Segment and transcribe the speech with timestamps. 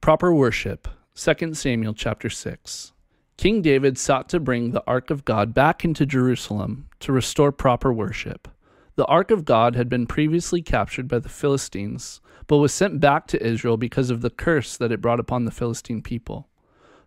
[0.00, 0.88] Proper worship.
[1.14, 2.92] 2 Samuel chapter 6.
[3.36, 7.92] King David sought to bring the ark of God back into Jerusalem to restore proper
[7.92, 8.48] worship.
[8.96, 13.26] The ark of God had been previously captured by the Philistines, but was sent back
[13.26, 16.48] to Israel because of the curse that it brought upon the Philistine people.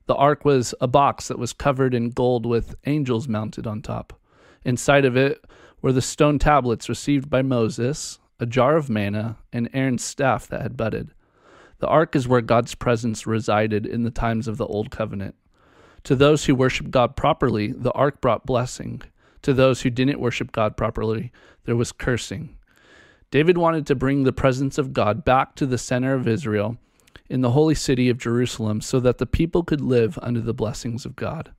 [0.05, 4.13] The ark was a box that was covered in gold with angels mounted on top.
[4.63, 5.43] Inside of it
[5.81, 10.61] were the stone tablets received by Moses, a jar of manna, and Aaron's staff that
[10.61, 11.09] had budded.
[11.83, 15.35] The ark is where God's presence resided in the times of the Old Covenant.
[16.05, 19.01] To those who worshiped God properly, the ark brought blessing.
[19.41, 21.33] To those who didn't worship God properly,
[21.65, 22.55] there was cursing.
[23.31, 26.77] David wanted to bring the presence of God back to the center of Israel
[27.29, 31.05] in the holy city of Jerusalem so that the people could live under the blessings
[31.05, 31.51] of God.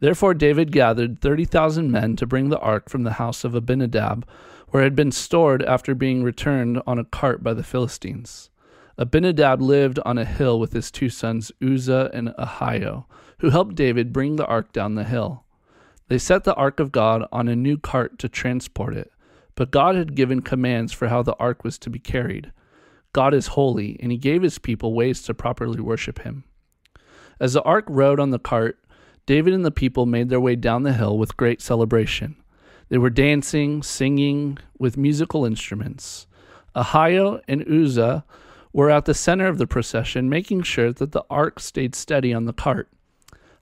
[0.00, 4.28] Therefore, David gathered 30,000 men to bring the ark from the house of Abinadab,
[4.68, 8.50] where it had been stored after being returned on a cart by the Philistines.
[8.98, 13.04] Abinadab lived on a hill with his two sons Uzzah and Ahio,
[13.38, 15.44] who helped David bring the ark down the hill.
[16.08, 19.10] They set the ark of God on a new cart to transport it,
[19.54, 22.52] but God had given commands for how the ark was to be carried.
[23.12, 26.44] God is holy, and he gave his people ways to properly worship him.
[27.38, 28.78] As the ark rode on the cart,
[29.26, 32.36] David and the people made their way down the hill with great celebration.
[32.88, 36.26] They were dancing, singing with musical instruments.
[36.74, 38.24] Ahio and Uzzah
[38.76, 42.44] were at the center of the procession, making sure that the ark stayed steady on
[42.44, 42.90] the cart.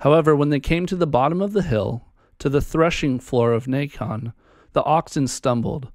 [0.00, 2.04] However, when they came to the bottom of the hill,
[2.40, 4.32] to the threshing floor of Nacon,
[4.72, 5.86] the oxen stumbled.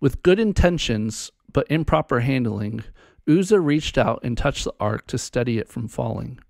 [0.00, 2.82] With good intentions, but improper handling,
[3.28, 6.40] Uzzah reached out and touched the ark to steady it from falling.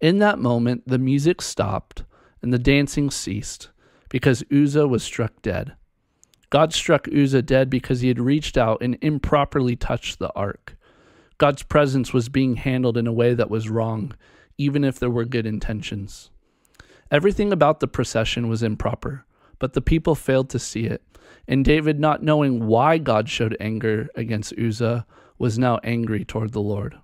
[0.00, 2.04] In that moment, the music stopped
[2.42, 3.70] and the dancing ceased
[4.08, 5.74] because Uzzah was struck dead.
[6.48, 10.75] God struck Uzzah dead because he had reached out and improperly touched the ark.
[11.38, 14.14] God's presence was being handled in a way that was wrong,
[14.56, 16.30] even if there were good intentions.
[17.10, 19.24] Everything about the procession was improper,
[19.58, 21.02] but the people failed to see it,
[21.46, 25.06] and David, not knowing why God showed anger against Uzzah,
[25.38, 26.96] was now angry toward the Lord.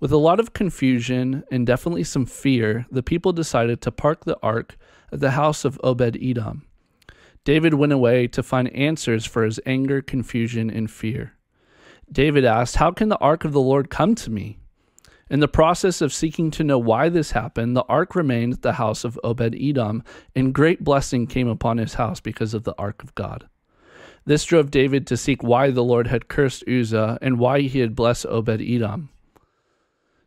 [0.00, 4.38] With a lot of confusion and definitely some fear, the people decided to park the
[4.42, 4.76] ark
[5.12, 6.66] at the house of Obed Edom.
[7.44, 11.33] David went away to find answers for his anger, confusion, and fear.
[12.14, 14.60] David asked, How can the ark of the Lord come to me?
[15.28, 18.74] In the process of seeking to know why this happened, the ark remained at the
[18.74, 20.04] house of Obed Edom,
[20.36, 23.48] and great blessing came upon his house because of the ark of God.
[24.26, 27.96] This drove David to seek why the Lord had cursed Uzzah and why he had
[27.96, 29.08] blessed Obed Edom.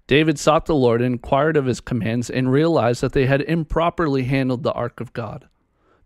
[0.08, 4.24] David sought the Lord and inquired of his commands and realized that they had improperly
[4.24, 5.48] handled the ark of God.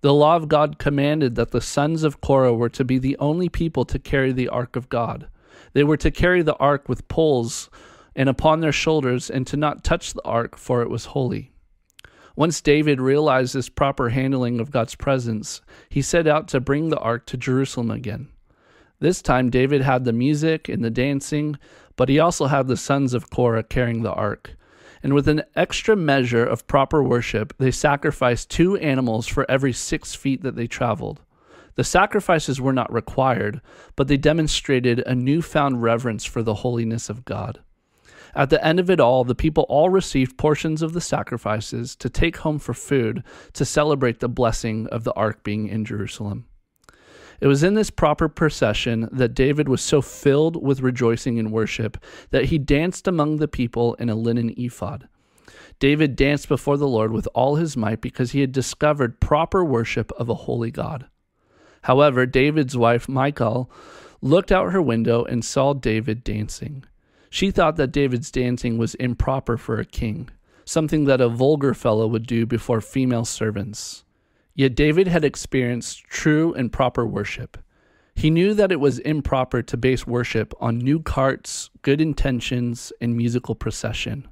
[0.02, 3.50] The law of God commanded that the sons of Korah were to be the only
[3.50, 5.28] people to carry the ark of God.
[5.74, 7.70] They were to carry the ark with poles
[8.16, 11.52] and upon their shoulders, and to not touch the ark, for it was holy.
[12.36, 17.00] Once David realized this proper handling of God's presence, he set out to bring the
[17.00, 18.30] ark to Jerusalem again.
[19.00, 21.58] This time, David had the music and the dancing,
[21.96, 24.56] but he also had the sons of Korah carrying the ark.
[25.04, 30.14] And with an extra measure of proper worship, they sacrificed two animals for every six
[30.14, 31.22] feet that they traveled.
[31.82, 33.60] The sacrifices were not required,
[33.96, 37.60] but they demonstrated a newfound reverence for the holiness of God.
[38.36, 42.08] At the end of it all, the people all received portions of the sacrifices to
[42.08, 46.46] take home for food to celebrate the blessing of the ark being in Jerusalem.
[47.40, 51.98] It was in this proper procession that David was so filled with rejoicing and worship
[52.30, 55.08] that he danced among the people in a linen ephod.
[55.80, 60.12] David danced before the Lord with all his might because he had discovered proper worship
[60.12, 61.08] of a holy God.
[61.84, 63.70] However, David's wife, Michal,
[64.22, 66.84] looked out her window and saw David dancing.
[67.30, 70.30] She thought that David's dancing was improper for a king,
[70.66, 74.04] something that a vulgar fellow would do before female servants.
[74.54, 77.58] Yet David had experienced true and proper worship.
[78.16, 83.16] He knew that it was improper to base worship on new carts, good intentions, and
[83.16, 84.28] musical procession.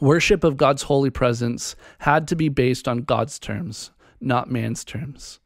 [0.00, 5.38] Worship of God's holy presence had to be based on God's terms, not man's terms.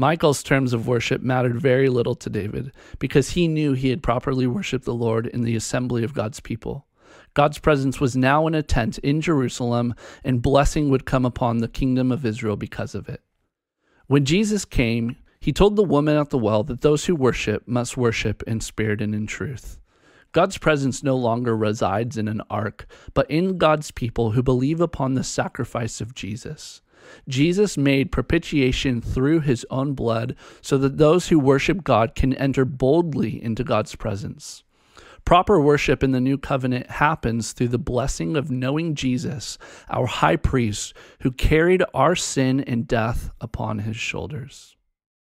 [0.00, 4.46] Michal's terms of worship mattered very little to David because he knew he had properly
[4.46, 6.86] worshiped the Lord in the assembly of God's people.
[7.34, 9.94] God's presence was now in a tent in Jerusalem,
[10.24, 13.20] and blessing would come upon the kingdom of Israel because of it.
[14.06, 17.98] When Jesus came, he told the woman at the well that those who worship must
[17.98, 19.78] worship in spirit and in truth.
[20.32, 25.14] God's presence no longer resides in an ark, but in God's people who believe upon
[25.14, 26.82] the sacrifice of Jesus.
[27.28, 32.64] Jesus made propitiation through his own blood so that those who worship God can enter
[32.64, 34.62] boldly into God's presence.
[35.24, 40.36] Proper worship in the new covenant happens through the blessing of knowing Jesus, our high
[40.36, 44.76] priest, who carried our sin and death upon his shoulders.